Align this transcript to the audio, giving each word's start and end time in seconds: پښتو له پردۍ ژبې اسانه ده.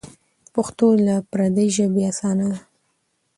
پښتو 0.53 0.87
له 1.05 1.15
پردۍ 1.31 1.67
ژبې 1.75 2.01
اسانه 2.11 2.45
ده. 2.51 2.59